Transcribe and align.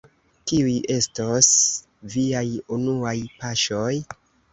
Kiuj 0.51 0.71
estos 0.93 1.49
viaj 2.13 2.41
unuaj 2.79 3.13
paŝoj? 3.43 3.93